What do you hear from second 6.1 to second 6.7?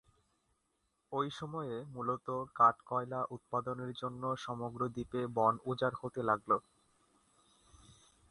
লাগল।